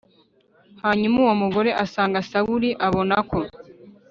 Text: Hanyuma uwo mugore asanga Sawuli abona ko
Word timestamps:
Hanyuma 0.83 1.15
uwo 1.23 1.33
mugore 1.41 1.69
asanga 1.83 2.25
Sawuli 2.29 2.69
abona 2.87 3.15
ko 3.29 3.39